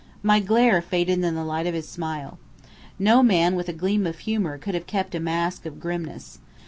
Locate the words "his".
1.75-1.87